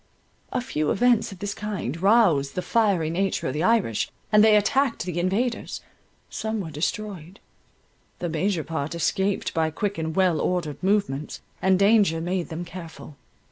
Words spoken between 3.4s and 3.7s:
of the